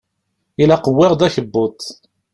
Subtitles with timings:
[0.61, 1.75] Ilaq wwiɣ-d akebbuḍ.